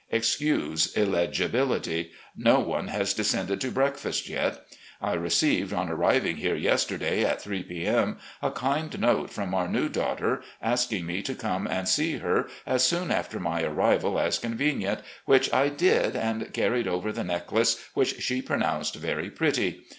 [0.09, 2.09] Excuse illegibility.
[2.35, 4.65] No one has descended to breakfast yet.
[4.99, 7.85] I received, on arriving here yesterday, at 3 p.
[7.85, 12.47] m., a kind note from our new daughter asking me to come and see her
[12.65, 17.85] as soon after my arrival as convenient, which I did and carried over the necklace,
[17.93, 19.85] which she pronounced very pretty.